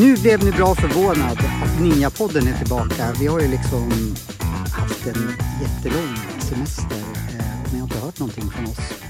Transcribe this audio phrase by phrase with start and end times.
[0.00, 3.12] Nu blev ni bra förvånad att Ninjapodden är tillbaka.
[3.20, 4.14] Vi har ju liksom
[4.72, 6.96] haft en jättelång semester
[7.38, 9.07] eh, men jag har inte hört någonting från oss.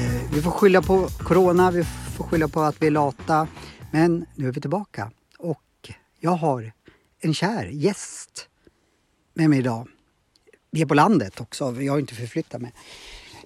[0.00, 3.48] Eh, vi får skylla på Corona, vi får skylla på att vi är lata.
[3.92, 6.72] Men nu är vi tillbaka och jag har
[7.20, 8.48] en kär gäst
[9.34, 9.88] med mig idag.
[10.70, 12.72] Vi är på landet också, jag har inte förflyttat mig.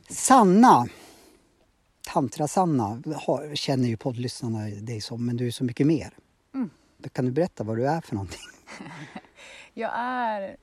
[0.08, 0.86] Sanna,
[2.06, 3.02] Tantra-Sanna,
[3.54, 6.14] känner ju poddlyssnarna dig som, men du är så mycket mer.
[7.12, 8.40] Kan du berätta vad du är för någonting?
[9.74, 10.56] Jag är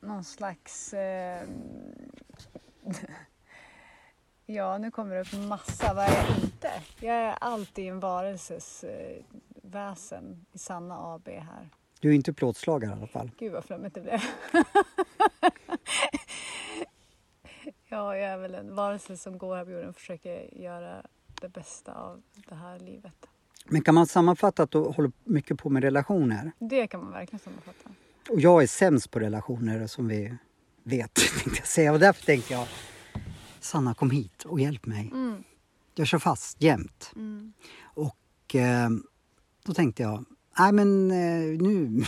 [0.00, 0.94] någon slags...
[0.94, 1.42] Eh,
[4.46, 5.94] ja, nu kommer det upp massa.
[5.94, 6.70] Vad är jag inte?
[7.00, 9.22] Jag är alltid en varelses eh,
[9.62, 11.68] väsen i Sanna AB här.
[12.00, 13.30] Du är inte plåtslagare i alla fall.
[13.38, 14.20] Gud vad flummigt det blev.
[17.88, 21.02] ja, jag är väl en varelse som går här på jorden och försöker göra
[21.40, 23.26] det bästa av det här livet.
[23.66, 26.52] Men kan man sammanfatta att du håller mycket på med relationer?
[26.58, 27.90] Det kan man verkligen sammanfatta.
[28.30, 30.36] Och jag är sämst på relationer som vi
[30.82, 31.92] vet, tänkte jag säga.
[31.92, 32.68] Och därför tänkte jag,
[33.64, 35.10] Sanna kom hit och hjälp mig.
[35.12, 35.44] Mm.
[35.94, 37.12] Jag kör fast jämt.
[37.16, 37.52] Mm.
[37.82, 38.90] Och eh,
[39.64, 40.24] då tänkte jag,
[40.58, 41.88] nej men eh, nu,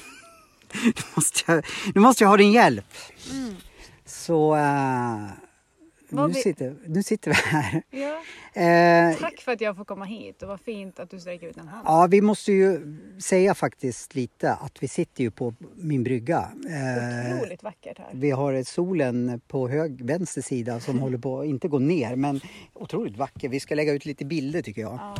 [0.84, 2.94] nu, måste jag, nu måste jag ha din hjälp.
[3.32, 3.54] Mm.
[4.04, 5.28] Så eh,
[6.08, 7.82] nu, vi- sitter, nu sitter vi här.
[7.90, 8.22] Ja.
[8.62, 11.56] Eh, Tack för att jag får komma hit och vad fint att du sträcker ut
[11.56, 11.82] en hand.
[11.86, 16.38] Ja, vi måste ju säga faktiskt lite att vi sitter ju på min brygga.
[16.38, 18.10] Eh, Otroligt vackert här.
[18.12, 22.40] vi har solen på hög, vänster sida som håller på att inte gå ner, men
[22.74, 23.48] otroligt vacker.
[23.48, 24.94] Vi ska lägga ut lite bilder tycker jag.
[24.94, 25.16] Ja,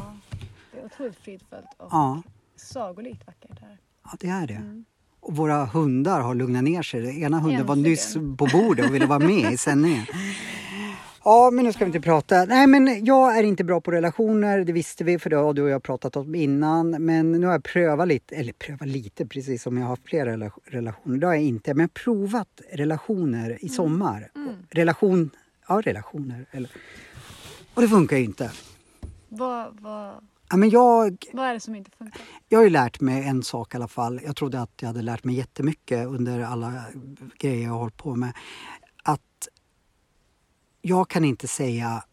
[0.73, 2.23] det är otroligt fridfullt och Ja,
[2.57, 3.79] sagolikt vackert här.
[4.05, 4.55] ja det är det.
[4.55, 4.85] Mm.
[5.21, 7.01] Och våra hundar har lugnat ner sig.
[7.03, 8.37] Den ena hunden var nyss Äntligen.
[8.37, 10.07] på bordet och ville vara med i sändningen.
[11.27, 12.45] Ja, men nu ska vi inte prata.
[12.45, 14.65] Nej, men jag är inte bra på relationer.
[14.65, 16.91] Det visste vi, för det har du och jag pratat om innan.
[16.91, 20.33] Men nu har jag prövat lite, eller prövat lite precis som jag har haft flera
[20.33, 21.19] rela- relationer.
[21.19, 24.29] Det har jag inte, men jag har provat relationer i sommar.
[24.71, 25.31] Relation,
[25.69, 26.47] ja relationer.
[26.51, 26.71] Eller,
[27.75, 28.51] och det funkar ju inte.
[29.29, 30.13] Vad, vad,
[30.51, 32.21] Ja, men jag, vad är det som inte funkar?
[32.49, 34.21] jag har ju lärt mig en sak i alla fall.
[34.25, 36.83] Jag trodde att jag hade lärt mig jättemycket under alla
[37.39, 38.33] grejer jag har hållit på med.
[40.89, 42.05] Jag kan inte säga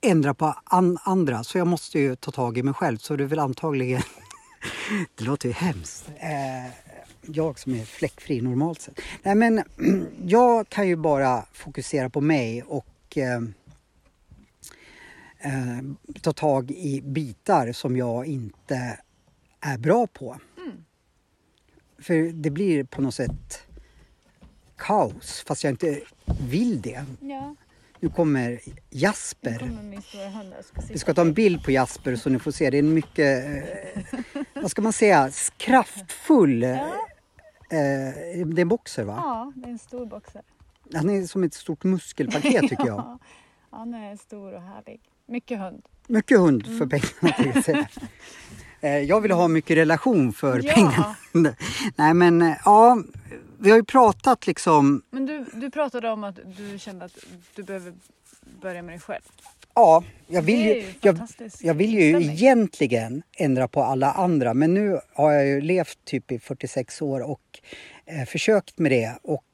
[0.00, 2.98] ändra på an- andra, så jag måste ju ta tag i mig själv.
[2.98, 4.02] Så det är väl antagligen...
[5.14, 6.10] det låter ju hemskt.
[6.16, 6.72] Eh,
[7.22, 9.00] jag som är fläckfri normalt sett.
[9.22, 9.62] Nej, men
[10.24, 13.42] jag kan ju bara fokusera på mig och eh,
[15.38, 15.82] eh,
[16.20, 18.98] ta tag i bitar som jag inte
[19.60, 20.38] är bra på.
[21.98, 23.66] För det blir på något sätt
[24.80, 26.00] kaos fast jag inte
[26.48, 27.04] vill det.
[27.20, 27.54] Ja,
[28.00, 28.58] Nu kommer nu
[28.90, 29.58] Jasper.
[29.58, 32.38] kommer min stora hund och ska Vi ska ta en bild på Jasper så ni
[32.38, 32.70] får se.
[32.70, 34.20] Det är en mycket, eh,
[34.54, 36.62] vad ska man säga, kraftfull...
[36.62, 36.78] Eh,
[37.70, 37.76] det
[38.56, 39.14] är en boxer va?
[39.16, 40.42] Ja, det är en stor boxer.
[40.94, 43.18] Han är som ett stort muskelpaket tycker jag.
[43.72, 45.00] Ja, han är stor och härlig.
[45.28, 45.82] Mycket hund.
[46.08, 47.88] Mycket hund för pengarna tänkte jag säga.
[48.82, 50.72] Eh, Jag vill ha mycket relation för Ja.
[50.74, 51.16] pengarna.
[51.96, 53.02] Nej men eh, ja,
[53.60, 57.18] vi har ju pratat liksom, Men du, du pratade om att du kände att
[57.54, 57.92] du behöver
[58.62, 59.22] börja med dig själv.
[59.74, 61.18] ja, jag vill Det ju, ju jag,
[61.60, 66.32] jag vill ju egentligen ändra på alla andra men nu har jag ju levt typ
[66.32, 67.60] i 46 år och
[68.06, 69.44] eh, försökt med det och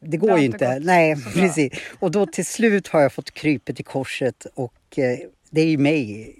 [0.00, 1.72] det går har ju inte gått Nej, så precis.
[1.98, 5.18] Och då till slut har jag fått krypet i korset och eh,
[5.50, 6.34] det är ju mig,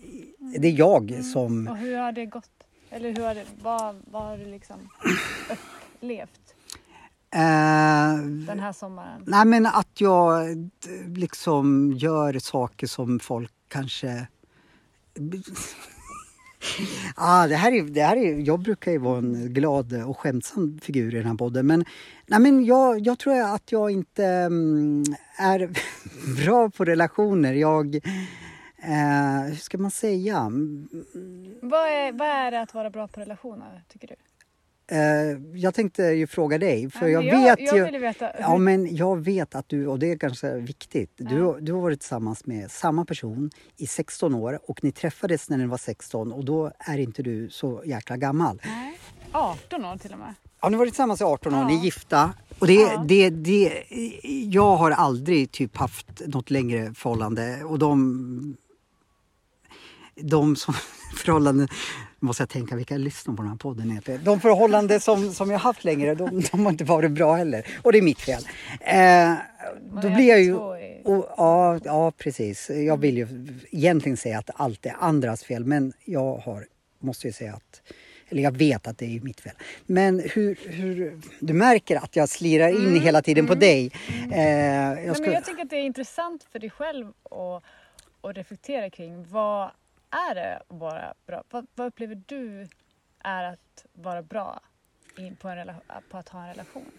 [0.58, 1.22] det är jag Mm.
[1.22, 2.50] som Och hur har det gått?
[2.90, 4.76] Eller hur har det, vad, vad har du liksom
[5.50, 6.40] upplevt
[8.46, 9.22] den här sommaren?
[9.26, 10.46] Nej men att jag
[11.16, 14.26] liksom gör saker som folk kanske...
[17.16, 20.78] ah, det här är, det här är, jag brukar ju vara en glad och skämtsam
[20.82, 21.84] figur i den här podden men,
[22.26, 25.04] nej, men jag, jag tror att jag inte mm,
[25.38, 25.70] är
[26.44, 27.52] bra på relationer.
[27.52, 27.94] Jag...
[28.84, 30.38] Eh, hur ska man säga?
[30.38, 30.88] Mm,
[31.62, 34.14] Vad är, vad är det att vara bra på relationer, tycker du?
[34.92, 37.84] Eh, jag tänkte ju fråga dig, för Ja, jag, jag- vet jag ju...
[37.84, 41.72] ville veta Ja, men jag vet att du, och det är ganska viktigt, du, du
[41.72, 45.76] har varit tillsammans med samma person i 16 år och ni träffades när ni var
[45.78, 48.60] 16 och då är inte du så jäkla gammal.
[48.64, 48.98] Nej.
[49.32, 50.34] 18 år till och med.
[50.60, 51.68] Ja, ni har varit tillsammans i 18 år, Ja.
[51.68, 52.32] ni är gifta.
[52.58, 53.04] Och det, Ja.
[53.08, 53.82] det, det,
[54.50, 58.56] jag har aldrig typ haft något längre förhållande och de
[60.14, 60.74] de som
[61.16, 61.68] förhållanden,
[62.20, 64.24] måste jag tänka vilka lyssnar på den här podden egentligen.
[64.24, 67.66] De förhållanden som, som jag haft längre, de, de har inte varit bra heller.
[67.82, 68.42] Och det är mitt fel.
[68.80, 69.34] Eh,
[70.02, 70.54] då blir jag ju...
[71.04, 72.70] Och, ja, ja, precis.
[72.70, 73.26] Jag vill ju
[73.70, 76.66] egentligen säga att allt är andras fel, men jag har,
[77.00, 77.82] måste ju säga att
[78.32, 79.52] eller jag vet att det är mitt fel.
[79.86, 83.92] Men hur, hur du märker att jag slirar in mm, hela tiden mm, på dig.
[84.24, 84.32] Mm.
[84.32, 85.24] Eh, jag, ska...
[85.24, 87.62] men jag tycker att det är intressant för dig själv att,
[88.30, 89.70] att reflektera kring vad
[90.12, 91.44] är det att vara bra?
[91.50, 92.68] Vad, vad upplever du
[93.24, 94.60] är att vara bra
[95.18, 95.70] in på, en
[96.10, 96.90] på att ha en relation?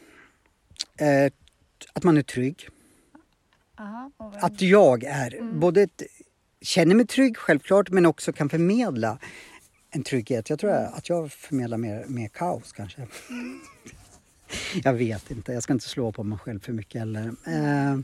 [0.97, 1.31] Eh,
[1.93, 2.69] att man är trygg.
[3.77, 5.59] Aha, att jag är mm.
[5.59, 5.87] både
[6.61, 9.17] känner mig trygg självklart men också kan förmedla
[9.89, 10.49] en trygghet.
[10.49, 10.93] Jag tror mm.
[10.93, 13.07] att jag förmedlar mer, mer kaos kanske.
[13.29, 13.61] Mm.
[14.83, 17.35] jag vet inte, jag ska inte slå på mig själv för mycket heller.
[17.47, 17.99] Eh,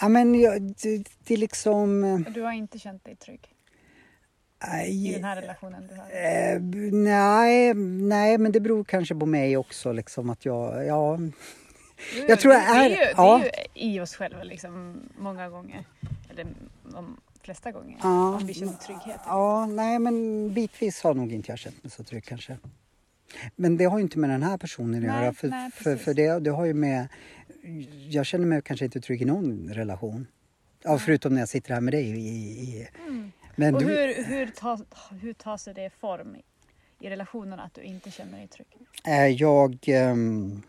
[0.00, 2.04] ja, men jag, det, det är liksom...
[2.04, 3.54] Eh, du har inte känt dig trygg?
[4.86, 6.04] I den här relationen du har?
[6.04, 6.60] Eh,
[6.92, 7.74] nej,
[8.08, 9.92] nej, men det beror kanske på mig också.
[9.92, 11.18] Liksom, att jag, ja,
[12.14, 13.40] du, jag tror det, är, det är ju, ja.
[13.42, 15.84] det är ju i oss själva liksom, många gånger.
[16.30, 16.46] Eller
[16.82, 17.98] de flesta gånger.
[18.02, 19.20] Ja, om vi känner trygghet.
[19.26, 22.56] Ja, nej men bitvis har nog inte jag känt mig så trygg kanske.
[23.56, 25.32] Men det har ju inte med den här personen att göra.
[25.32, 27.08] För, nej, för, för det, det har ju med...
[28.08, 30.26] Jag känner mig kanske inte trygg i någon relation.
[30.82, 32.04] Ja, förutom när jag sitter här med dig.
[32.04, 33.32] I, i, mm.
[33.60, 33.86] Men och du...
[33.86, 34.80] hur, hur, tar,
[35.20, 36.36] hur tar sig det form
[37.00, 38.66] i relationen att du inte känner dig trygg?
[39.06, 40.62] Eh, jag um,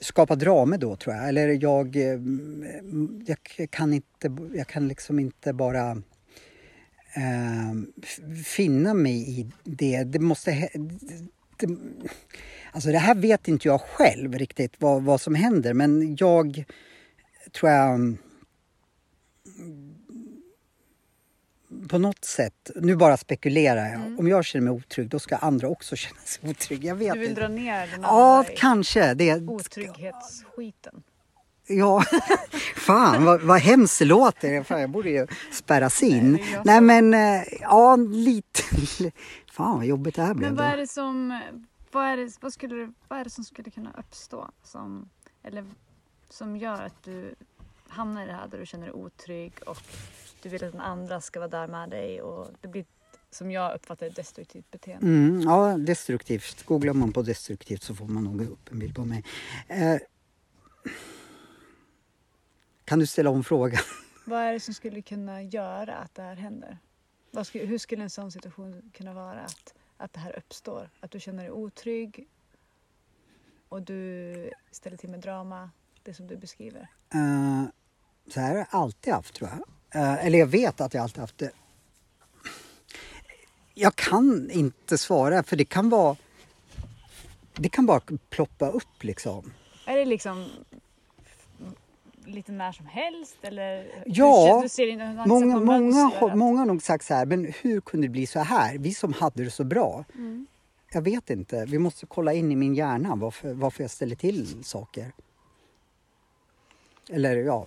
[0.00, 1.28] skapar drama då tror jag.
[1.28, 5.92] Eller jag, um, jag kan inte, jag kan liksom inte bara
[7.16, 7.92] um,
[8.44, 10.04] finna mig i det.
[10.04, 10.68] Det måste...
[11.56, 11.76] Det,
[12.72, 16.64] alltså det här vet inte jag själv riktigt vad, vad som händer men jag
[17.52, 18.16] tror jag
[21.92, 24.18] på något sätt, nu bara spekulerar jag, mm.
[24.18, 26.88] om jag känner mig otrygg då ska andra också känna sig otrygga.
[26.88, 27.40] Jag vet du vill inte.
[27.40, 29.14] dra ner den Ja, kanske.
[29.14, 29.34] Det.
[29.34, 31.02] Otrygghetsskiten.
[31.66, 32.04] Ja,
[32.76, 34.62] fan vad, vad hemskt det låter.
[34.62, 36.32] Fan, jag borde ju spärras in.
[36.32, 38.62] Nej, Nej men, eh, ja lite.
[39.52, 40.50] Fan vad jobbigt det här blev.
[40.50, 41.40] Men vad är det som,
[41.92, 45.08] vad är det, vad skulle, vad är det som skulle kunna uppstå som,
[45.44, 45.64] eller,
[46.28, 47.34] som gör att du
[47.92, 49.78] hamnar i det här där du känner dig otrygg och
[50.42, 52.84] du vill att den andra ska vara där med dig och det blir
[53.30, 55.06] som jag uppfattar det destruktivt beteende.
[55.06, 56.62] Mm, ja, destruktivt.
[56.62, 59.24] Googlar man på destruktivt så får man nog upp en bild på mig.
[59.68, 59.98] Eh,
[62.84, 63.80] kan du ställa om frågan?
[64.26, 66.78] Vad är det som skulle kunna göra att det här händer?
[67.44, 70.90] Skulle, hur skulle en sån situation kunna vara att, att det här uppstår?
[71.00, 72.28] Att du känner dig otrygg
[73.68, 75.70] och du ställer till med drama,
[76.02, 76.88] det som du beskriver?
[77.14, 77.64] Uh,
[78.28, 79.58] så här har jag alltid haft tror jag.
[80.02, 81.50] Eh, eller jag vet att jag alltid haft det.
[83.74, 86.16] Jag kan inte svara för det kan vara...
[87.54, 89.52] Det kan bara ploppa upp liksom.
[89.86, 90.48] Är det liksom
[92.24, 94.02] lite när som helst eller?
[94.06, 98.06] Ja, du ser, du många, många, många har nog sagt så här, men hur kunde
[98.06, 98.78] det bli så här?
[98.78, 100.04] Vi som hade det så bra.
[100.14, 100.46] Mm.
[100.92, 104.64] Jag vet inte, vi måste kolla in i min hjärna varför, varför jag ställer till
[104.64, 105.12] saker.
[107.10, 107.66] Eller ja,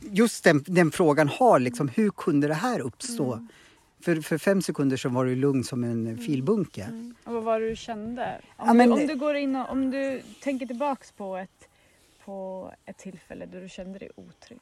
[0.00, 3.32] just den, den, frågan har liksom, hur kunde det här uppstå?
[3.32, 3.48] Mm.
[4.00, 6.18] För, för fem sekunder så var du lugn som en mm.
[6.18, 6.82] filbunke.
[6.82, 7.14] Mm.
[7.24, 8.40] Och vad var det du kände?
[8.56, 11.68] Om, ja, men, du, om du går in och, om du tänker tillbaks på ett,
[12.24, 14.60] på ett tillfälle då du kände dig otrygg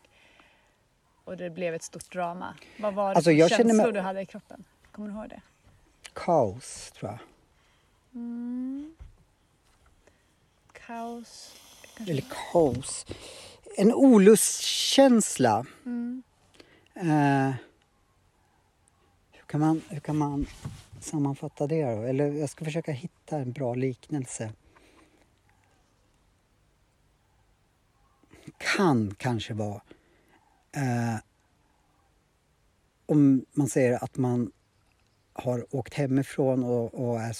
[1.24, 2.54] och det blev ett stort drama.
[2.78, 3.92] Vad var det alltså, för känslor mig...
[3.92, 4.64] du hade i kroppen?
[4.92, 5.40] Kommer du ihåg det?
[6.12, 7.20] Kaos, tror jag.
[8.14, 8.94] Mm.
[10.86, 11.56] Kaos.
[12.08, 13.06] Eller kaos
[13.76, 15.66] en olustkänsla.
[15.86, 16.22] Mm.
[16.94, 17.54] Eh,
[19.32, 20.46] hur, kan man, hur kan man
[21.00, 22.02] sammanfatta det då?
[22.02, 24.52] Eller jag ska försöka hitta en bra liknelse.
[28.58, 29.80] Kan kanske vara
[30.72, 31.16] eh,
[33.06, 34.52] om man säger att man
[35.40, 37.36] har åkt hemifrån och, och är,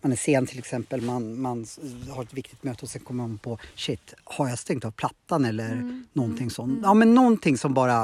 [0.00, 1.66] man är sen till exempel, man, man
[2.10, 5.44] har ett viktigt möte och sen kommer man på shit, har jag stängt av plattan
[5.44, 6.06] eller mm.
[6.12, 6.50] någonting mm.
[6.50, 6.78] sånt.
[6.82, 8.02] Ja men någonting som bara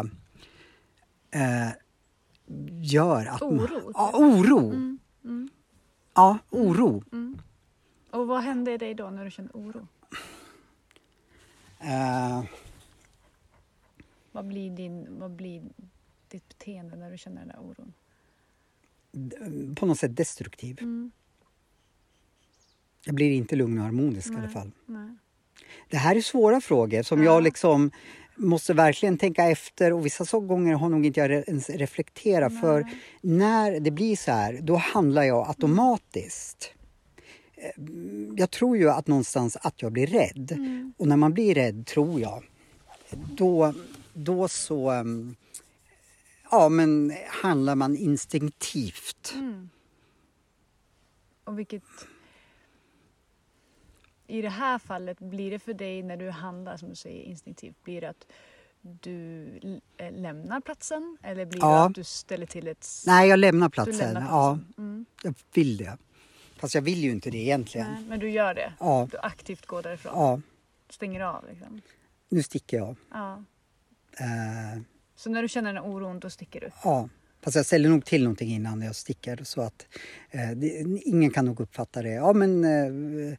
[1.30, 1.68] eh,
[2.82, 3.82] gör att oro?
[3.84, 4.58] Man, ja, oro.
[4.58, 4.98] Mm.
[5.24, 5.50] Mm.
[6.14, 7.04] Ja, oro.
[7.12, 7.38] Mm.
[8.10, 9.86] Och vad hände i dig då när du kände oro?
[11.84, 12.44] Uh,
[14.32, 15.62] vad, blir din, vad blir
[16.28, 17.92] ditt beteende när du känner den där oron?
[19.76, 20.78] På något sätt destruktiv.
[20.80, 21.10] Mm.
[23.04, 24.70] Jag blir inte lugn och harmonisk nej, i alla fall.
[24.86, 25.16] Nej.
[25.90, 27.24] Det här är svåra frågor som ja.
[27.24, 27.90] jag liksom
[28.36, 32.86] måste verkligen tänka efter och vissa så gånger har nog inte jag ens reflekterat för
[33.20, 36.72] när det blir så här, då handlar jag automatiskt.
[37.54, 37.82] Eh,
[38.36, 40.58] Jag tror ju att någonstans att jag blir rädd.
[40.96, 42.44] Och när man blir rädd, tror jag,
[43.36, 43.74] då,
[44.14, 45.36] då så um,
[46.50, 49.34] ja, men handlar man instinktivt.
[51.44, 51.82] Och vilket...
[54.26, 57.84] I det här fallet, blir det för dig när du handlar som du säger instinktivt,
[57.84, 58.26] blir det att
[58.80, 59.48] du
[59.96, 61.68] eh, lämnar platsen eller blir Ja.
[61.68, 62.86] det att du ställer till ett...
[63.06, 63.96] Nej, jag lämnar platsen.
[63.96, 64.74] lämnar Ja, platsen.
[64.78, 65.04] Mm.
[65.22, 65.98] jag vill det.
[66.56, 67.92] Fast jag vill ju inte det egentligen.
[67.92, 68.72] Nej, men du gör det?
[68.80, 70.12] Ja, Du aktivt går därifrån?
[70.16, 70.40] ja,
[70.88, 71.80] Stänger av liksom?
[72.28, 72.96] nu sticker jag.
[73.10, 73.44] Ja.
[74.12, 74.82] Eh,
[75.20, 76.70] Så när du känner den oron, då sticker du?
[76.84, 77.08] ja.
[77.42, 79.86] Fast jag ställer nog till någonting innan jag sticker så att
[80.30, 80.68] eh, det,
[81.04, 82.10] ingen kan nog uppfatta det.
[82.10, 83.36] Ja, men eh,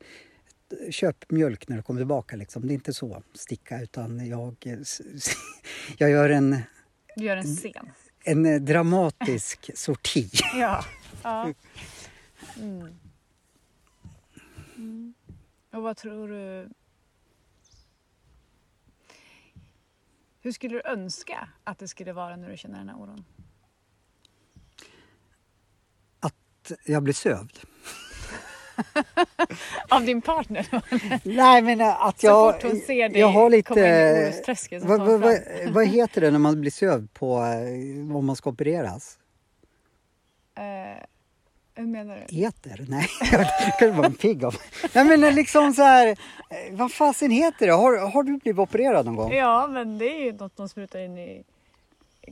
[0.90, 2.68] köp mjölk när du kommer tillbaka liksom.
[2.68, 4.56] Det är inte så sticka utan jag,
[5.98, 6.62] jag gör en,
[7.16, 7.92] Du gör en scen?
[8.24, 10.30] en eh, dramatisk sorti.
[10.56, 10.86] Ja.
[11.24, 11.54] ja.
[12.58, 13.00] Mm.
[14.76, 15.14] Mm.
[15.74, 16.70] Och vad tror du...
[20.44, 23.26] Hur skulle du önska att det skulle vara när du känner den här oron?
[26.20, 27.60] Att jag blir sövd.
[29.90, 30.68] Av din partner?
[31.28, 32.54] Nej men att Så jag...
[32.54, 35.22] fort hon ser dig jag har lite, komma in i orosträsket så vad, vad,
[35.74, 39.18] vad, heter det när man blir sövd på eh, om man ska opereras?
[40.56, 41.04] Eh,
[41.82, 42.44] hur menar du?
[42.44, 42.86] Eter?
[42.88, 44.56] Nej, jag kunde vara en pigg av.
[44.94, 46.16] Nej men eh, liksom så här, eh,
[46.72, 47.74] vad fasen heter det?
[47.74, 49.34] Har, har du blivit opererad någon gång?
[49.34, 51.44] Ja, men det är ju något de sprutar in i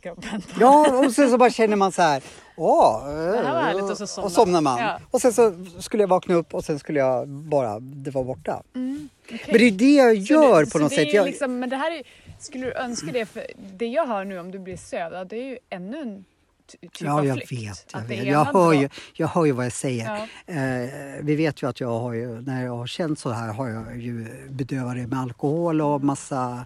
[0.02, 0.42] kroppen.
[0.60, 2.24] Ja, och sen så bara känner man så här,
[2.58, 4.80] åh, Det här var härligt och så somnar och somnar man.
[4.80, 5.00] Ja.
[5.12, 8.64] Och sen så skulle jag vakna upp och sen skulle jag bara, det var borta.
[8.76, 9.42] Mm, okej.
[9.48, 11.14] Men det är det jag gör det, på något sätt.
[11.14, 12.04] Jag, liksom, men det här är,
[12.40, 13.26] skulle du önska det?
[13.26, 16.26] För det jag hör nu om du blir sövd, det är ju ännu en
[16.70, 17.52] typ Ja, jag flykt.
[17.52, 17.86] vet.
[17.94, 18.26] Jag, vet.
[18.28, 20.28] Jag, hör ju, jag hör ju vad jag säger.
[20.46, 20.54] Ja.
[20.54, 20.90] Eh,
[21.22, 23.98] vi vet ju att jag har ju, när jag har känt så här har jag
[24.02, 26.66] ju bedövat det med alkohol och massa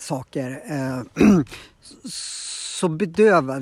[0.00, 0.62] saker.
[0.70, 1.02] Eh,
[2.80, 3.54] så bedöva...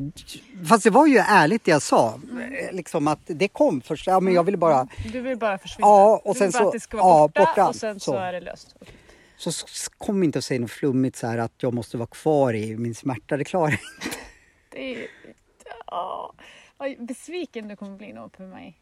[0.69, 2.21] Fast det var ju ärligt det jag sa.
[2.69, 4.07] Eh, Liksom att det kom först.
[4.07, 4.89] Ja, men jag ville bara...
[5.13, 5.89] Du vill bara försvinna?
[5.89, 7.69] Ja, och du sen vill bara så- att det ska vara ja, borta, borta.
[7.69, 8.19] och sen så, Så.
[8.19, 8.77] är det löst?
[8.81, 8.95] Okej.
[9.39, 9.51] Så
[9.99, 12.95] kom inte att säga något flummigt så här att jag måste vara kvar i min
[12.95, 13.37] smärta.
[13.37, 13.73] Det klarar jag
[14.05, 14.17] inte.
[14.71, 15.07] Det är
[15.93, 16.31] åh,
[16.77, 18.79] vad besviken du kommer bli nog på mig.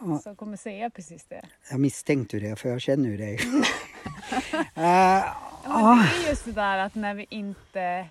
[0.00, 0.18] Ja.
[0.18, 1.42] Som kommer säga precis det.
[1.70, 3.40] Jag misstänkte ju det för jag känner ju dig.
[4.74, 5.24] Eh,
[5.64, 8.08] Ja, men det är just det där att när vi inte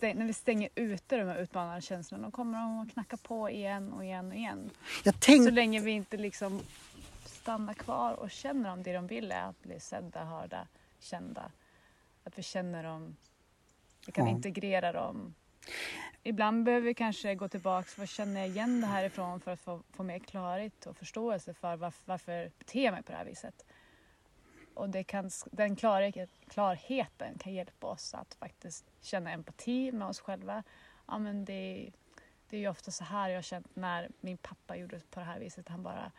[0.00, 3.92] när vi stänger ute de här utmanande känslorna, då kommer de att knacka på igen
[3.92, 4.70] och igen och igen.
[5.04, 6.60] jag Så länge vi inte liksom
[7.24, 10.66] stannar kvar och känner om det de vill är att bli sedda, hörda,
[11.00, 11.50] kända.
[12.24, 13.16] Att vi känner dem,
[14.06, 14.30] vi kan Ja.
[14.32, 15.34] integrera dem.
[16.22, 19.82] Ibland behöver vi kanske gå tillbaka och känna igen det här ifrån för att få,
[19.90, 23.64] få mer klarhet och förståelse för varför, varför jag beter mig på det här viset.
[24.74, 30.20] Och det kan, den klarhet, klarheten kan hjälpa oss att faktiskt känna empati med oss
[30.20, 30.62] själva.
[31.06, 31.90] Ja, men det,
[32.48, 35.26] det är ju ofta så här jag har känt när min pappa gjorde på det
[35.26, 35.68] här viset.
[35.68, 36.12] Han bara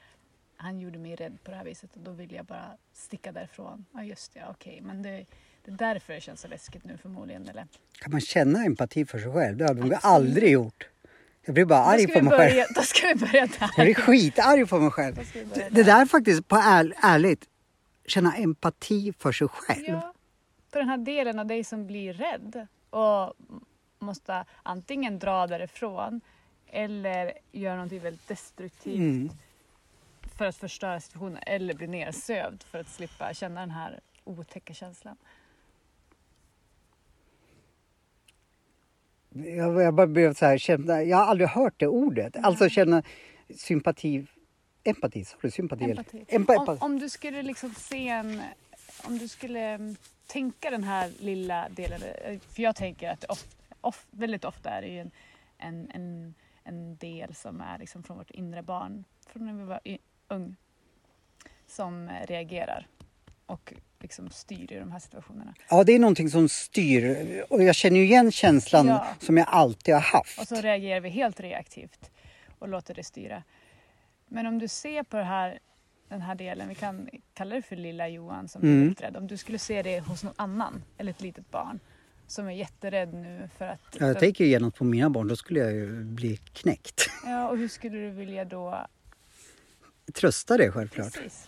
[0.58, 3.86] han gjorde mig rädd på det här viset och då ville jag bara sticka därifrån.
[3.94, 4.82] Ja just det, okej.
[4.82, 5.25] Men det,
[5.68, 7.50] det är därför det känns så läskigt nu förmodligen.
[7.50, 7.68] Eller?
[8.00, 9.58] Kan man känna empati för sig själv?
[9.58, 10.88] Det har jag aldrig gjort.
[11.46, 12.52] Jag blir bara arg på mig själv.
[12.52, 13.70] börja, då ska vi börja där.
[13.78, 15.16] Jag blir skitarg på mig själv.
[15.16, 17.46] Börja Det där faktiskt, på är, ärligt,
[18.06, 19.86] känna empati för sig själv.
[19.88, 20.14] Ja,
[20.72, 23.34] för den här delen av dig som blir rädd och
[24.00, 26.22] måste antingen dra därifrån
[26.68, 29.30] eller göra någonting väldigt destruktivt Mm.
[30.38, 35.16] för att förstöra situationen eller bli nersövd för att slippa känna den här otäcka känslan.
[39.46, 42.36] Jag, jag bara blev så här, känna, jag har aldrig hört det ordet.
[42.38, 43.03] Alltså känna
[43.56, 44.25] sympati,
[44.84, 45.84] empati, sa du sympati?
[45.91, 46.25] Empati.
[46.27, 46.79] Empa, Om, empati.
[46.86, 48.41] om du skulle liksom se en...
[49.03, 49.96] Om du skulle mm,
[50.27, 52.01] tänka den här lilla delen.
[52.24, 53.46] eh, För jag tänker att of,
[53.82, 55.12] of, väldigt ofta är det ju en,
[55.58, 59.79] en, en, en del som är liksom från vårt inre barn, från när vi var
[59.84, 60.56] y- ung,
[61.67, 62.88] som reagerar
[63.46, 65.54] och liksom styr i de här situationerna.
[65.70, 69.08] Ja, det är någonting som styr och jag känner ju igen känslan Ja.
[69.20, 70.39] som jag alltid har haft.
[70.39, 72.12] Och så reagerar vi helt reaktivt
[72.60, 73.44] och låter det styra.
[74.27, 75.60] Men om du ser på här,
[76.10, 78.89] den här delen, vi kan kalla det för lilla Johan som Mm.
[78.98, 79.18] är rädd.
[79.18, 81.80] Om du skulle se det hos någon annan, eller ett litet barn,
[82.27, 83.82] som är jätterädd nu för att...
[84.00, 87.10] Ja, jag tänker ju genast på mina barn, då skulle jag ju bli knäckt.
[87.25, 88.88] Ja, och hur skulle du vilja då...
[90.13, 91.13] Trösta det självklart.
[91.13, 91.48] Precis.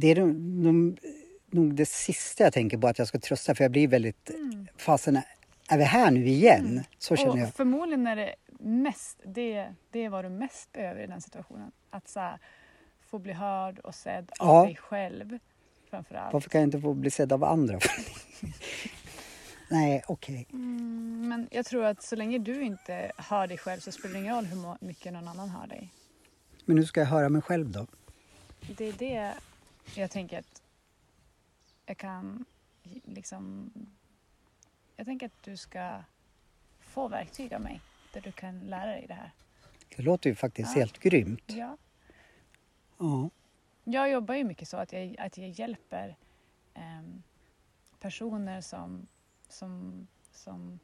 [0.00, 0.96] Det är de,
[1.50, 4.30] nog det sista jag tänker på att jag ska trösta för jag blir väldigt
[4.76, 5.18] fasen
[5.68, 6.84] är vi här nu igen?
[6.98, 7.54] Så känner och jag.
[7.54, 11.72] förmodligen är det mest, det, det är vad du mest behöver i den situationen.
[11.90, 12.38] Att så här,
[13.06, 14.64] få bli hörd och sedd av Ja.
[14.64, 15.38] dig själv
[15.90, 16.32] framförallt.
[16.32, 17.78] Varför kan jag inte få bli sedd av andra?
[19.70, 20.46] Nej, okej.
[20.52, 24.20] Mm, men jag tror att så länge du inte hör dig själv så spelar det
[24.20, 25.92] ingen roll hur mycket någon annan hör dig.
[26.64, 27.86] Men nu ska jag höra mig själv då.
[28.76, 29.32] Det är det
[29.96, 30.62] jag tänker att
[31.86, 32.44] jag kan
[33.02, 33.70] liksom...
[34.96, 36.02] Jag tänker att du ska
[36.80, 37.80] få verktyg av mig
[38.12, 39.32] där du kan lära dig det här.
[39.96, 40.80] Det låter ju faktiskt Ja.
[40.80, 41.44] helt grymt.
[41.46, 41.76] Ja.
[42.98, 43.30] Ja.
[43.84, 46.16] Jag jobbar ju mycket så att jag, att jag hjälper
[46.74, 47.22] ehm,
[48.00, 49.06] personer som,
[49.48, 50.78] som, som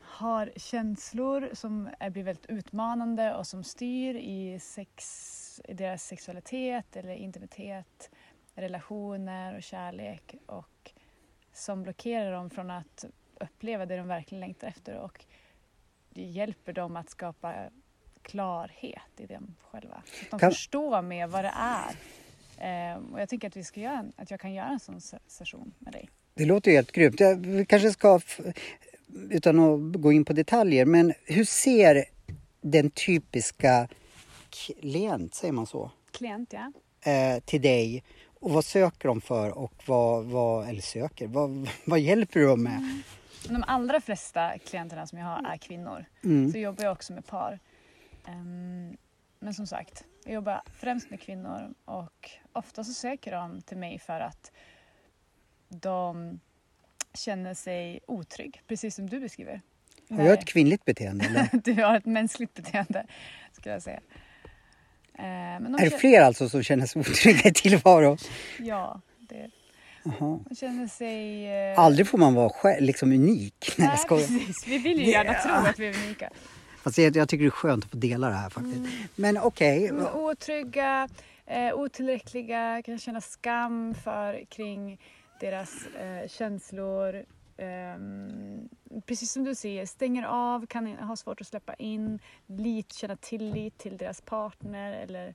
[0.00, 5.04] har känslor som är, blir väldigt utmanande och som styr i, sex,
[5.64, 8.10] i deras sexualitet eller intimitet,
[8.54, 10.90] relationer och kärlek och
[11.52, 13.04] som blockerar dem från att
[13.40, 15.24] uppleva det de verkligen längtar efter och
[16.10, 17.54] det hjälper dem att skapa
[18.22, 20.02] klarhet i dem själva.
[20.06, 21.96] Så att de Kan- förstår mer vad det är.
[22.58, 25.00] Ehm, och jag tänker att, vi ska göra, en- att jag kan göra en sån
[25.00, 26.08] se- session med dig.
[26.34, 27.20] Det låter ju helt grymt.
[27.20, 28.20] Jag, vi kanske ska,
[29.30, 32.04] utan att gå in på detaljer, men hur ser
[32.60, 33.88] den typiska
[34.52, 36.72] klient, säger man så, Klient, ja.
[37.12, 38.04] eh, till dig?
[38.40, 42.62] Och vad söker de för och vad, vad eller söker, vad, vad hjälper du dem
[42.62, 43.02] med?
[43.48, 46.04] De allra flesta klienterna som jag har är kvinnor.
[46.24, 46.52] Mm.
[46.52, 47.58] Så jobbar jag också med par.
[48.26, 48.96] Ehm,
[49.38, 53.98] men som sagt, jag jobbar främst med kvinnor och ofta så söker de till mig
[53.98, 54.52] för att
[55.68, 56.40] de
[57.14, 59.60] känner sig otrygg, precis som du beskriver.
[60.10, 61.24] Har jag ett kvinnligt beteende?
[61.24, 61.48] Eller?
[61.64, 63.06] du har ett mänskligt beteende,
[63.52, 64.00] skulle jag säga.
[65.18, 68.18] Men de Är det fler alltså som känner sig otrygga i tillvaron?
[68.58, 69.50] Ja, det,
[70.04, 70.40] Jaha.
[70.48, 71.46] de känner sig...
[71.72, 73.74] eh, Aldrig får man vara själv, liksom unik.
[73.78, 74.66] Nej, jag precis.
[74.66, 76.30] Vi vill ju Det- gärna tro att vi är unika.
[76.82, 78.80] Fast jag, jag tycker det är skönt att få dela det här faktiskt.
[79.14, 81.08] Men okej, De är otrygga,
[81.46, 84.98] eh, otillräckliga, kan känna skam för, kring
[85.40, 85.70] deras
[86.00, 87.24] eh, känslor.
[87.56, 88.68] Ehm,
[89.06, 93.78] precis som du säger, stänger av, kan ha svårt att släppa in, lit, känna tillit
[93.78, 95.34] till deras partner eller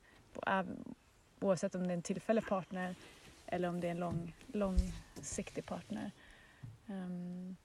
[1.39, 2.95] oavsett om det är en tillfällig partner
[3.45, 6.11] eller om det är en lång, långsiktig partner.
[6.87, 7.57] Um,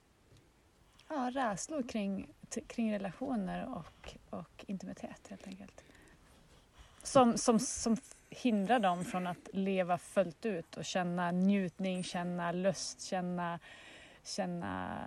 [1.09, 2.29] ja, rädslor kring,
[2.67, 5.85] kring relationer och, och intimitet helt enkelt.
[7.03, 7.97] Som, som, som
[8.31, 13.59] hindrar dem från att leva fullt ut och känna njutning, känna lust, känna,
[14.25, 14.99] känna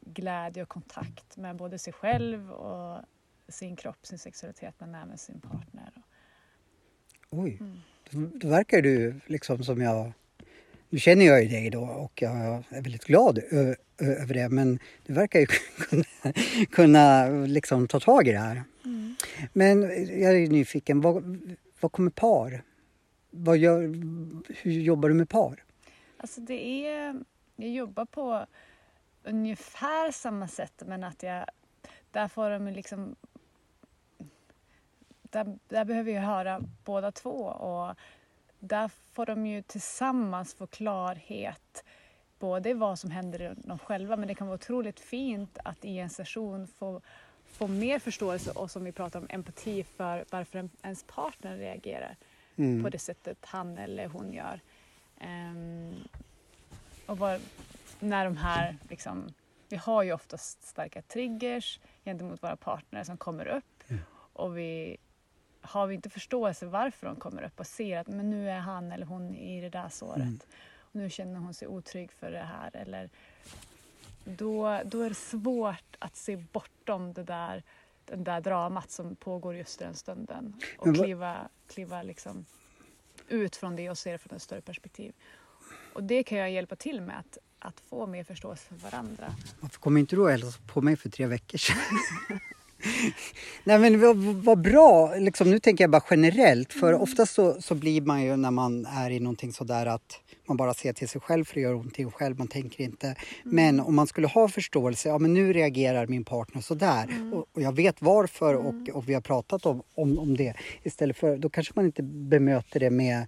[0.00, 3.02] glädje och kontakt med både sig själv och
[3.48, 5.92] sin kropp, sin sexualitet men även sin partner.
[7.30, 7.58] oj.
[7.60, 7.80] Mm.
[8.34, 10.12] Då, verkar du liksom som jag...
[10.90, 13.38] Nu känner jag ju dig då och jag är väldigt glad
[13.98, 16.32] över det men du verkar ju kunna,
[16.70, 18.62] kunna liksom ta tag i det här.
[18.84, 19.16] Mm.
[19.52, 19.82] Men
[20.20, 21.38] jag är nyfiken, vad,
[21.80, 22.62] vad kommer par?
[23.30, 23.82] Vad gör,
[24.62, 25.64] hur jobbar du med par?
[26.16, 27.20] Alltså det är,
[27.60, 28.46] jag jobbar på
[29.22, 31.44] ungefär samma sätt men att jag,
[32.10, 33.16] där får de liksom,
[35.22, 37.94] där, där behöver jag höra båda två och
[38.58, 41.84] där får de ju tillsammans få klarhet
[42.38, 45.84] både i vad som händer i dem själva men det kan vara otroligt fint att
[45.84, 47.00] i en session få,
[47.46, 52.16] få mer förståelse och som vi pratar om empati för varför en- ens partner reagerar
[52.56, 52.82] Mm.
[52.82, 54.60] på det sättet han eller hon gör.
[55.20, 55.94] Ehm,
[57.08, 57.40] och var,
[58.00, 59.34] när de här, liksom,
[59.68, 63.82] vi har ju oftast starka triggers gentemot våra partner som kommer upp.
[64.32, 64.96] Och vi
[65.60, 68.92] har vi inte förståelse varför de kommer upp och ser att men nu är han
[68.92, 70.22] eller hon i det där såret.
[70.22, 70.38] Mm.
[70.80, 72.76] och nu känner hon sig otrygg för det här.
[72.76, 73.10] Eller
[74.24, 77.62] då, då är det svårt att se bortom det där,
[78.04, 80.60] den där dramat som pågår just i den stunden.
[80.78, 82.44] Och kliva, kliva liksom
[83.28, 85.14] ut från det och se det från ett större perspektiv.
[85.98, 89.34] Och det kan jag hjälpa till med, att, att få mer förståelse för varandra.
[89.60, 91.76] Varför kom inte du och hälsade på mig för tre veckor sedan?
[93.64, 97.74] Nej men vad, vad bra, liksom, nu tänker jag bara generellt för oftast så, så
[97.74, 101.20] blir man ju när man är i någonting sådär att man bara ser till sig
[101.20, 103.14] själv för det gör ont i en själv, man tänker inte.
[103.44, 107.32] Men om man skulle ha förståelse, ja men nu reagerar min partner sådär.
[107.32, 110.54] Och, och jag vet varför och, och vi har pratat om, om, om det.
[110.82, 113.26] Istället för, då kanske man inte bemöter det med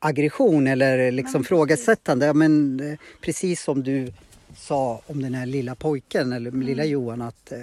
[0.00, 2.26] aggression eller liksom frågasättande.
[2.26, 4.12] Ja, men, eh, precis som du
[4.56, 7.58] sa om den här lilla pojken eller lilla Johan att eh,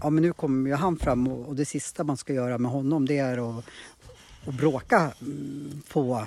[0.00, 2.70] ja, men nu kommer ju han fram och, och det sista man ska göra med
[2.70, 3.64] honom det är att,
[4.46, 6.26] att bråka mm, på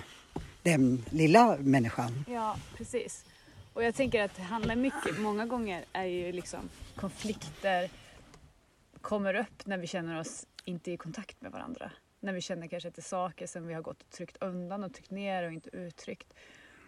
[0.63, 2.25] den lilla människan.
[2.27, 3.25] Ja, precis.
[3.73, 6.59] Och jag tänker att det handlar mycket, många gånger är ju liksom
[6.95, 7.89] konflikter
[9.01, 11.91] kommer upp när vi känner oss inte i kontakt med varandra.
[12.19, 14.83] När vi känner kanske att det är saker som vi har gått och tryckt undan
[14.83, 16.33] och tryckt ner och inte uttryckt.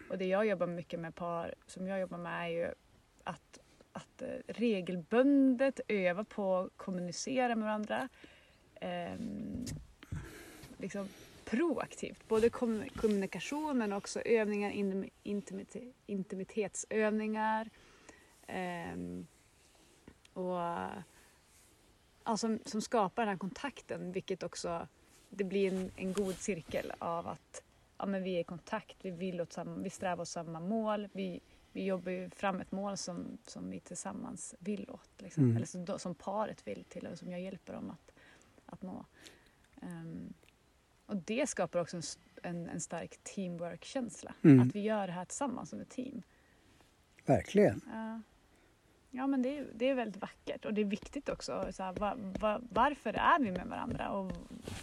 [0.09, 2.73] Och det jag jobbar mycket med par som jag jobbar med är ju
[3.23, 3.59] att,
[3.91, 8.09] att eh, regelbundet öva på att kommunicera med varandra.
[8.75, 9.65] Ehm,
[10.77, 11.07] liksom
[11.45, 14.71] proaktivt, både kom, kommunikation men också övningar,
[15.23, 17.69] intimit, intimitetsövningar.
[18.47, 19.27] Ehm,
[20.33, 20.59] och
[22.23, 24.87] alltså, som skapar den här kontakten vilket också
[25.31, 27.63] det blir en, en god cirkel av att
[27.97, 31.07] ja, men vi är i kontakt, vi, vill åt samma, vi strävar åt samma mål,
[31.13, 31.39] vi,
[31.71, 35.09] vi jobbar fram ett mål som, som vi tillsammans vill åt.
[35.17, 35.43] Liksom.
[35.43, 35.55] Mm.
[35.55, 38.11] Eller som, som paret vill till och som jag hjälper dem att,
[38.65, 39.05] att nå.
[39.81, 40.33] Um,
[41.05, 42.03] och det skapar också en,
[42.43, 44.33] en, en stark teamwork-känsla.
[44.41, 44.67] Mm.
[44.67, 46.21] Att vi gör det här tillsammans som ett team.
[47.25, 47.81] Verkligen.
[47.85, 48.21] Ja.
[49.11, 51.67] Ja men det är, det är väldigt vackert och det är viktigt också.
[51.71, 54.31] Så här, va, va, varför är vi med varandra och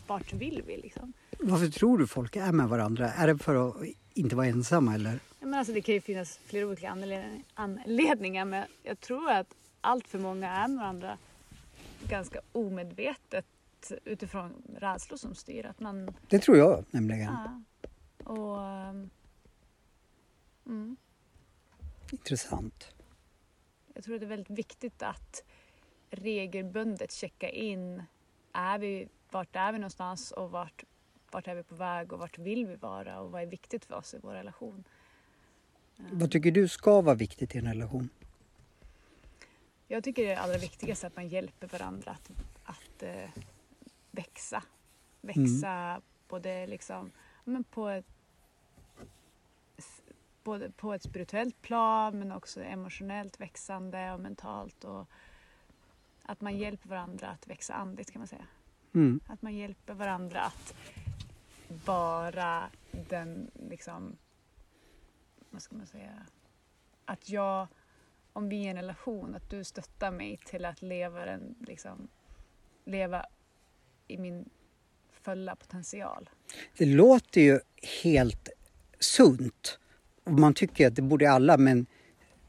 [0.07, 1.13] vart vill vi liksom?
[1.39, 3.11] Varför tror du folk är med varandra?
[3.13, 3.77] Är det för att
[4.15, 5.13] inte vara ensamma eller?
[5.41, 9.55] Ja, men alltså, det kan ju finnas flera olika anledning- anledningar men jag tror att
[9.81, 11.19] allt för många är med varandra
[12.09, 13.47] ganska omedvetet
[14.05, 15.67] utifrån rädslor som styr.
[15.67, 17.33] Att man, Det tror jag nämligen.
[17.33, 17.63] ja,
[18.25, 18.61] och,
[20.67, 20.97] mm.
[22.13, 22.89] Intressant.
[23.99, 25.45] Jag tror att det är väldigt viktigt att
[26.11, 28.03] regelbundet checka in.
[28.53, 30.85] Är vi, vart är vi någonstans och vart,
[31.31, 33.95] vart är vi på väg och vart vill vi vara och vad är viktigt för
[33.95, 34.85] oss i vår relation?
[35.97, 38.09] Vad tycker du ska vara viktigt i en relation?
[39.89, 42.31] Jag tycker det är allra viktigaste att man hjälper varandra att,
[42.65, 43.31] att eh,
[44.11, 44.63] växa.
[45.21, 47.11] Växa både liksom,
[47.45, 48.07] men på, ett,
[50.49, 54.85] både på ett spirituellt plan men också emotionellt växande och mentalt.
[54.85, 55.09] Och
[56.23, 58.47] att man hjälper varandra att växa andligt kan man säga.
[58.95, 59.21] Mm.
[59.27, 60.75] Att man hjälper varandra att
[61.85, 62.71] vara
[63.09, 64.17] den, liksom,
[65.51, 66.27] vad ska man säga,
[67.05, 67.67] att jag,
[68.33, 72.09] om vi är i en relation, att du stöttar mig till att leva, den, liksom,
[72.85, 73.27] leva
[74.07, 74.51] i min
[75.11, 76.31] fulla potential.
[76.77, 77.61] Det låter ju
[78.03, 78.49] helt
[78.99, 79.79] sunt.
[80.29, 81.87] Och man tycker att det borde alla, men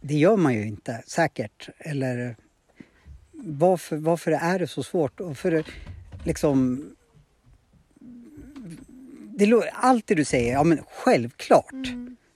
[0.01, 1.69] det gör man ju inte säkert.
[1.77, 2.35] Eller
[3.31, 5.19] varför, varför är det så svårt?
[5.19, 5.63] Och för
[6.23, 6.89] liksom...
[9.37, 11.73] Det, allt det du säger, ja men självklart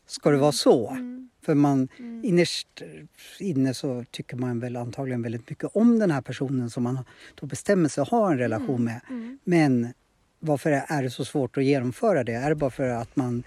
[0.08, 0.90] ska det vara så.
[0.90, 1.30] Mm.
[1.42, 1.88] För man
[2.24, 2.82] innerst
[3.40, 7.00] inne så tycker man väl antagligen väldigt mycket om den här personen som man
[7.36, 9.02] då bestämmer sig att ha en relation med.
[9.10, 9.40] Mm.
[9.44, 9.94] Men
[10.40, 12.34] varför är det så svårt att genomföra det?
[12.34, 13.44] Är det bara för att man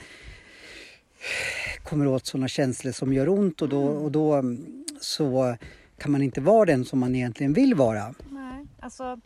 [1.83, 5.57] kommer åt sådana känslor som gör ont och då, och då mm, så
[5.99, 8.15] kan man inte vara den som man egentligen vill vara?
[8.31, 9.21] Nej, alltså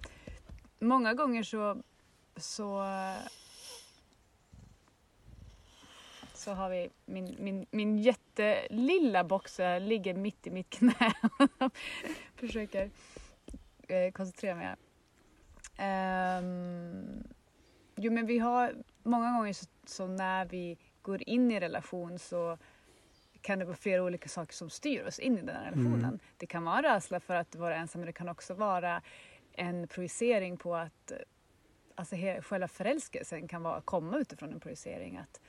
[0.80, 1.82] många gånger så,
[2.36, 2.84] så
[6.40, 11.12] så har vi min, min, min jättelilla boxer ligger mitt i mitt knä.
[12.34, 12.90] Försöker
[13.88, 14.76] eh, koncentrera mig.
[15.76, 17.24] Ehm,
[17.96, 22.58] jo men vi har många gånger så, så när vi går in i relation så
[23.40, 26.20] kan det vara flera olika saker som styr oss in i den här relationen.
[26.36, 29.02] Det kan vara rädsla för att vara ensam men det kan också vara
[29.52, 31.12] en projicering på att
[31.94, 35.16] alltså själva förälskelsen kan vara, komma utifrån en projicering.
[35.16, 35.40] Att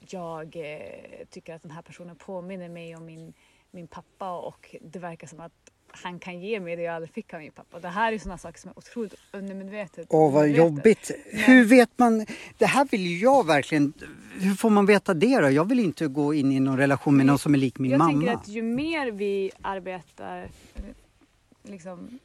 [0.00, 3.32] jag eh, tycker att den här personen påminner mig om min,
[3.70, 7.34] min pappa och det verkar som att han kan ge mig det jag aldrig fick
[7.34, 7.80] av min pappa.
[7.80, 10.06] Det här är sådana saker som är otroligt undermedvetet.
[10.10, 11.10] Åh, vad jobbigt.
[11.32, 12.26] Hur vet man?
[12.58, 13.92] Det här vill ju jag verkligen...
[14.40, 15.50] Hur får man veta det då?
[15.50, 17.98] Jag vill inte gå in i någon relation med någon som är lik min jag
[17.98, 18.12] mamma.
[18.12, 20.48] tänker att ju mer vi arbetar
[21.62, 22.18] liksom,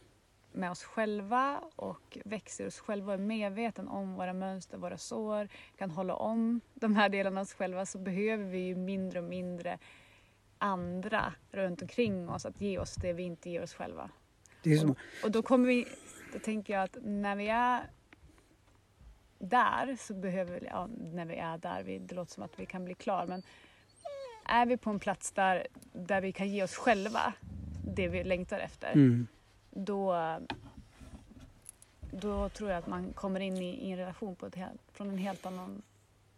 [0.52, 5.48] med oss själva och växer oss själva och är medveten om våra mönster, våra sår,
[5.78, 9.26] kan hålla om de här delarna av oss själva så behöver vi ju mindre och
[9.26, 9.78] mindre
[10.62, 14.10] andra runt omkring oss att ge oss det vi inte ger oss själva.
[14.90, 15.88] Och, och då kommer vi,
[16.34, 17.90] då tänker jag att när vi är
[19.40, 22.66] där så behöver vi, ja när vi är där, vi, det låter som att vi
[22.66, 23.44] kan bli klar men
[24.46, 27.34] är vi på en plats där, där vi kan ge oss själva
[27.96, 29.28] det vi längtar efter mm.
[29.70, 30.38] då,
[32.12, 35.10] då tror jag att man kommer in i, i en relation på ett helt, från
[35.10, 35.82] en helt annan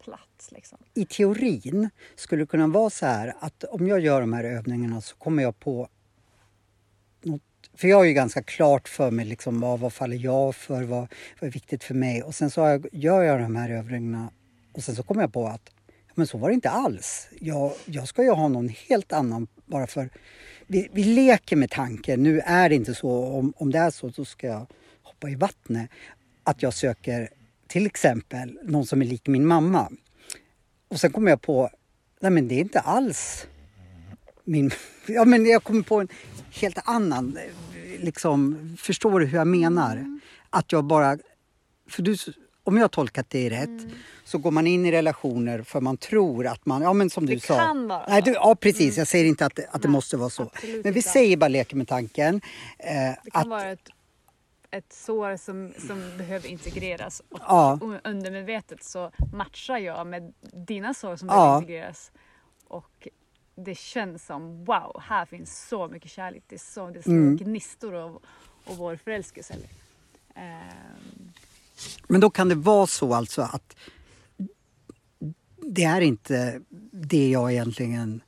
[0.04, 0.52] plats.
[0.52, 0.78] Liksom.
[0.94, 5.00] I teorin skulle det kunna vara så här att om jag gör de här övningarna
[5.00, 5.88] så kommer jag på
[7.22, 7.42] något
[7.76, 11.06] för jag har ju ganska klart för mig liksom, vad, vad faller jag för, vad,
[11.40, 12.22] vad är viktigt för mig.
[12.22, 14.30] Och sen så jag, gör jag de här övningarna
[14.72, 15.70] och sen så kommer jag på att
[16.14, 17.28] Men så var det inte alls.
[17.40, 20.10] Jag, jag ska ju ha någon helt annan bara för...
[20.66, 22.22] Vi, vi leker med tanken.
[22.22, 23.24] Nu är det inte så.
[23.24, 24.66] Om, om det är så, så ska jag
[25.02, 25.90] hoppa i vattnet.
[26.44, 27.28] Att jag söker
[27.74, 29.90] till exempel någon som är lik min mamma.
[30.88, 31.70] Och sen kommer jag på,
[32.20, 33.46] nej men det är inte alls
[34.44, 34.70] min...
[35.06, 36.08] Ja men jag kommer på en
[36.60, 37.38] helt annan,
[37.98, 40.18] liksom, förstår du hur jag menar?
[40.50, 41.18] Att jag bara...
[41.90, 42.16] För du,
[42.64, 43.86] om jag har tolkat det rätt
[44.24, 47.34] så går man in i relationer för man tror att man, ja men som du
[47.34, 47.56] Det sa.
[47.58, 50.16] kan vara Nej, du, ja precis, jag säger inte att, det- att det Nej, måste
[50.16, 50.50] vara så.
[50.62, 51.02] Men vi inte.
[51.02, 52.40] säger bara leker med tanken.
[52.78, 53.88] Eh, Det kan att, vara ett,
[54.74, 57.78] ett sår som, som behöver integreras och Ja.
[58.04, 60.34] undermedvetet så matchar jag med
[60.66, 61.34] dina sår som Ja.
[61.34, 62.12] behöver integreras.
[62.68, 63.08] Och
[63.54, 66.42] det känns som wow, här finns så mycket kärlek.
[66.46, 67.36] Det är så det är små Mm.
[67.36, 68.22] gnistor av,
[68.64, 69.54] av vår förälskelse.
[70.34, 71.32] Ehm,
[72.08, 73.76] Men då kan det vara så alltså att
[75.56, 76.60] det är inte
[76.92, 78.22] det jag egentligen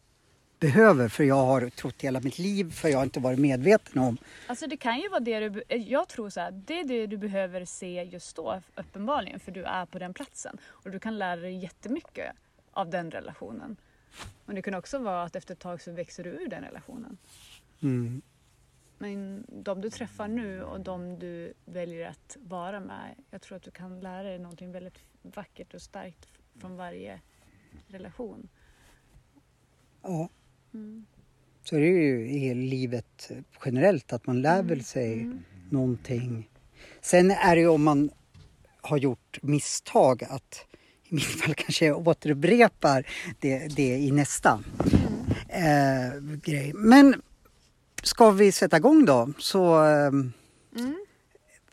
[0.59, 4.17] behöver för jag har trott hela mitt liv för jag har inte varit medveten om.
[4.47, 7.07] Alltså det kan ju vara det du, eh, jag tror så här, det är det
[7.07, 11.19] du behöver se just då uppenbarligen för du är på den platsen och du kan
[11.19, 12.33] lära dig jättemycket
[12.73, 13.77] av den relationen.
[14.45, 17.19] Men det kan också vara att efter ett tag så växer du ur den relationen.
[17.83, 18.23] Mm.
[18.99, 23.63] Men de du träffar nu och de du väljer att vara med, jag tror att
[23.63, 26.29] du kan lära dig någonting väldigt vackert och starkt
[26.61, 27.21] från varje
[27.87, 28.49] relation.
[30.03, 30.29] Ja,
[30.77, 31.05] Mm.
[31.65, 33.31] så är det ju i livet
[33.65, 35.39] generellt att man lär väl sig Mm.
[35.71, 36.51] någonting.
[37.01, 38.11] Sen är det ju om man
[38.81, 40.67] har gjort misstag att
[41.05, 43.07] i mitt fall kanske jag återupprepar
[43.41, 44.63] det, det i nästa
[45.49, 46.73] eh, grej.
[46.75, 47.23] Men
[48.03, 51.05] ska vi sätta igång då så, eh, Mm.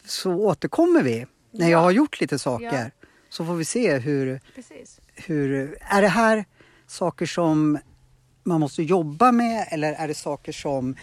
[0.05, 1.79] så återkommer vi när jag Ja.
[1.83, 2.65] har gjort lite saker.
[2.95, 3.05] Ja.
[3.29, 4.99] Så får vi se hur, Precis.
[5.15, 5.77] hur...
[5.81, 6.45] Är det här
[6.87, 7.77] saker som
[8.43, 10.95] man måste jobba med eller är det saker som...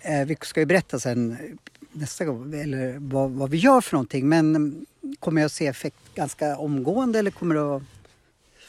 [0.00, 1.58] Eh, vi ska ju berätta sen
[1.92, 4.86] nästa gång eller vad, vad vi gör för någonting men mm,
[5.18, 7.82] kommer jag se effekt ganska omgående eller kommer det att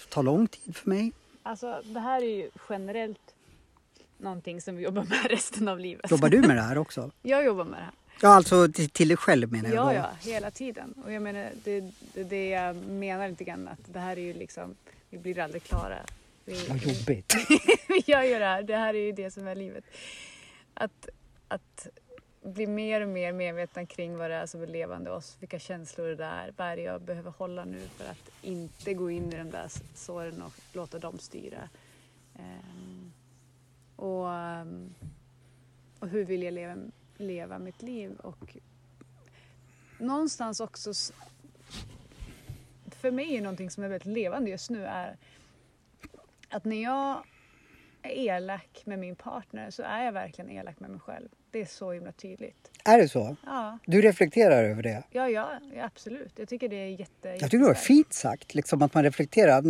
[0.09, 1.11] ta lång tid för mig?
[1.43, 3.19] Alltså det här är ju generellt
[4.17, 6.11] någonting som vi jobbar med resten av livet.
[6.11, 7.11] Jobbar du med det här också?
[7.21, 7.93] Jag jobbar med det här.
[8.21, 10.93] Ja, alltså till, till dig själv menar jag Ja, ja, hela tiden.
[11.05, 14.33] Och jag menar, det, det, det jag menar lite grann att det här är ju
[14.33, 14.75] liksom,
[15.09, 15.95] vi blir aldrig klara.
[16.47, 17.35] Vi, Vad jobbigt.
[17.87, 19.83] vi gör ju det här, det här är ju det som är livet.
[20.73, 21.09] Att,
[21.47, 21.87] att
[22.41, 26.07] bli mer och mer medvetna kring vad det är som är levande oss, vilka känslor
[26.07, 29.37] det är, vad är det jag behöver hålla nu för att inte gå in i
[29.37, 31.69] de där såren och låta dem styra.
[32.35, 33.11] Ehm,
[33.95, 34.93] och, ehm,
[35.99, 36.75] och hur vill jag leva,
[37.17, 38.11] leva mitt liv?
[38.17, 38.57] Och
[39.97, 40.93] någonstans också,
[42.89, 45.17] för mig är någonting som är väldigt levande just nu är
[46.49, 47.23] att när jag
[48.03, 51.29] är elak med min partner så är jag verkligen elak med mig själv.
[51.51, 52.71] Det är så himla tydligt.
[52.85, 53.35] Är det så?
[53.45, 55.03] Ja, Du reflekterar över det?
[55.11, 55.49] ja, ja,
[55.81, 56.31] absolut.
[56.39, 59.63] Jag tycker det är jätte, Jag tycker det var fint sagt, liksom att man reflekterar.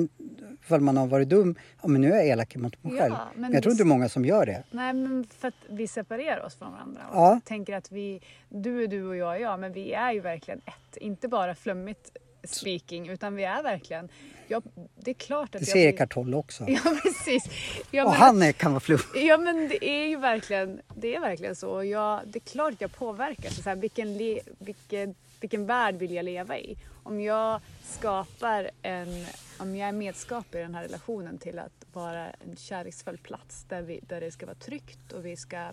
[0.61, 3.13] Ifall man har varit dum, ja men nu är jag elak mot mig Ja, själv.
[3.33, 4.63] men Men jag tror inte det är många som gör det.
[4.71, 7.01] Nej, men för att vi separerar oss från varandra.
[7.11, 7.39] Och Ja.
[7.45, 10.61] tänker att vi, du är du och jag är jag, men vi är ju verkligen
[10.65, 10.97] ett.
[10.97, 12.11] Inte bara flummigt
[12.49, 14.09] speaking, utan vi är verkligen...
[14.47, 14.61] Ja,
[14.95, 16.63] det är klart att Det jag blir- Eckart Tolle också.
[16.69, 17.43] Ja, precis.
[17.91, 19.03] Ja, och men- han är, kan vara flummig.
[19.15, 21.83] Ja men det är ju verkligen, det är verkligen så.
[21.83, 23.55] Jag, det är klart att jag påverkas.
[23.63, 26.77] Så här, vilken, le, vilken, vilken värld vill jag leva i?
[27.03, 29.25] Om jag skapar en,
[29.59, 33.81] om jag är medskapare i den här relationen till att vara en kärleksfull plats där,
[33.81, 35.71] vi, där det ska vara tryggt och vi ska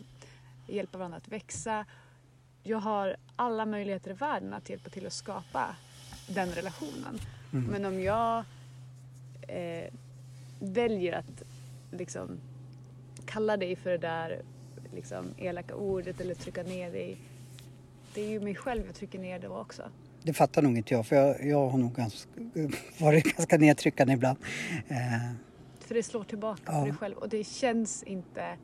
[0.69, 1.85] hjälpa varandra att växa.
[2.63, 5.77] Jag har alla möjligheter i världen att hjälpa till att skapa
[6.27, 7.19] den relationen.
[7.51, 8.45] Men om jag
[9.49, 9.85] eh,
[10.61, 11.43] väljer att
[11.91, 12.39] liksom
[13.27, 14.43] kalla dig för det där
[14.95, 17.17] liksom, elaka ordet eller trycka ner dig.
[18.15, 19.83] Det är ju mig själv jag trycker ner då också.
[20.23, 22.29] Det fattar nog inte jag för jag, jag har nog ganska,
[23.01, 24.39] varit ganska nedtryckande ibland.
[24.89, 24.97] Eh,
[25.81, 26.79] För det slår tillbaka Ja.
[26.81, 28.57] på dig själv och det känns inte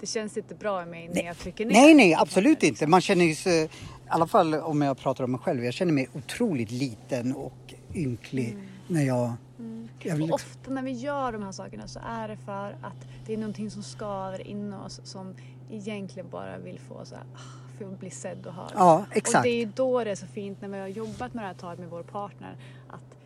[0.00, 1.24] det känns inte bra i mig när Nej.
[1.24, 1.72] jag trycker ner.
[1.72, 2.86] nej, nej, absolut inte.
[2.86, 3.68] Man känner ju sig, i
[4.08, 8.56] alla fall om jag pratar om mig själv, jag känner mig otroligt liten och ynklig
[8.88, 9.32] när jag...
[9.58, 13.32] Och liksom, ofta när vi gör de här sakerna så är det för att det
[13.34, 15.34] är någonting som skaver in oss som
[15.70, 18.72] egentligen bara vill få så här, ah, för att bli sedd och hörd.
[18.74, 19.42] ja, Och exakt.
[19.42, 21.54] det är ju då det är så fint när vi har jobbat med det här
[21.54, 22.56] taget med vår partner
[22.88, 23.16] att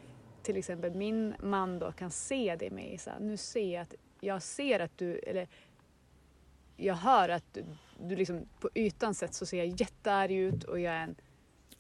[0.43, 2.99] till exempel min man då kan se det i mig.
[2.99, 5.49] Så här, nu ser jag att jag ser att du, eller
[6.77, 7.65] jag hör att du,
[8.01, 11.15] du liksom på ytan sett så ser jag jättearg ut och jag är en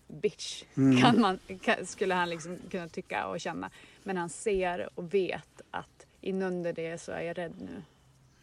[0.08, 0.64] bitch.
[0.76, 1.02] Mm.
[1.02, 3.70] Kan man, kan, skulle han liksom kunna tycka och känna.
[4.02, 7.82] Men han ser och vet att inunder det så är jag rädd nu.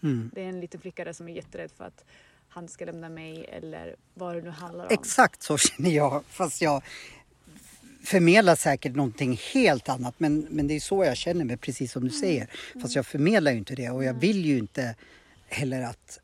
[0.04, 0.32] Mm.
[0.34, 2.06] Det är en liten flicka där som är jätterädd för att
[2.50, 4.92] han ska lämna mig eller vad det nu handlar om.
[4.94, 6.84] Exakt så känner jag, fast jag
[8.04, 10.16] förmedlar säkert någonting helt annat.
[10.18, 12.48] Men, men det är så jag känner mig, precis som du säger.
[12.82, 14.96] Fast jag förmedlar ju inte det och jag vill ju inte
[15.48, 16.20] heller att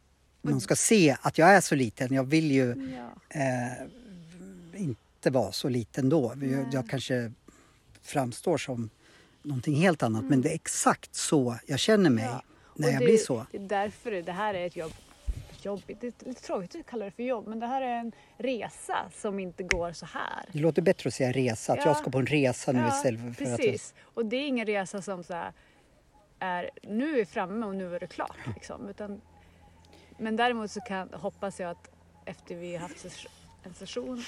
[0.51, 2.13] någon ska se att jag är så liten.
[2.13, 3.39] Jag vill ju Ja.
[3.39, 6.33] eh, inte vara så liten då.
[6.41, 7.31] Jag, jag kanske
[8.01, 8.89] framstår som
[9.41, 12.41] någonting helt annat men det är exakt så jag känner mig Ja.
[12.75, 13.45] när jag det, blir så.
[13.51, 14.91] Det är därför det här är ett jobb.
[15.61, 18.11] Jobbigt, det är lite tråkigt att kalla det för jobb men det här är en
[18.37, 20.45] resa som inte går så här.
[20.51, 21.85] Det låter bättre att säga resa, att Ja.
[21.85, 23.37] jag ska på en resa nu Ja, istället för att...
[23.57, 23.93] precis.
[24.01, 25.33] Och det är ingen resa som så
[26.39, 28.37] är nu är vi framme och nu är det klart.
[28.55, 28.89] Liksom.
[28.89, 29.21] Utan,
[30.17, 31.89] men däremot så kan, hoppas jag att
[32.25, 33.05] efter vi har haft
[33.63, 34.23] en session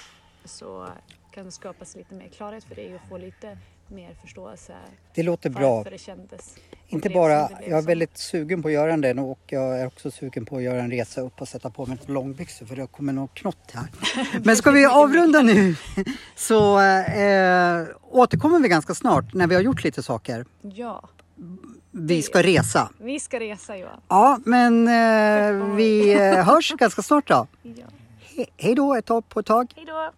[0.45, 0.87] så
[1.31, 4.73] kan det skapas lite mer klarhet för dig och få lite mer förståelse
[5.13, 5.83] Det låter bra.
[5.83, 6.55] det kändes.
[6.87, 10.45] Inte bara, jag är väldigt sugen på att göra den och jag är också sugen
[10.45, 13.13] på att göra en resa upp och sätta på mig ett långbyxor för det kommer
[13.13, 13.87] nog knott här.
[14.43, 15.75] Men ska vi avrunda nu
[16.35, 20.45] så eh, återkommer vi ganska snart när vi har gjort lite saker.
[20.61, 21.09] Ja,
[22.01, 22.89] Vi ska resa.
[22.99, 23.99] vi ska resa Johan.
[24.07, 27.47] Ja, men eh, vi eh, hörs ganska snart då.
[27.63, 27.85] Ja.
[28.35, 29.73] He- hej då ett tag på ett tag.
[29.75, 30.11] Hej då!